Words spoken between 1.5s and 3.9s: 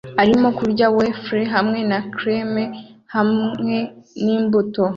hamwe na cream hamwe